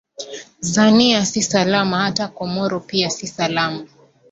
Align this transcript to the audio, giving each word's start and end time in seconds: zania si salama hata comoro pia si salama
zania 0.61 1.25
si 1.25 1.43
salama 1.43 1.99
hata 2.01 2.27
comoro 2.27 2.79
pia 2.79 3.09
si 3.09 3.27
salama 3.27 3.87